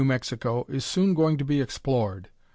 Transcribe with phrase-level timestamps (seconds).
[0.01, 2.29] M., is soon going to be explored.